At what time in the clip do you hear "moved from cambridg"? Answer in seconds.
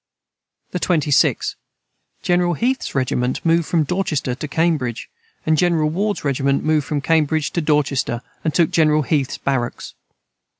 6.63-7.51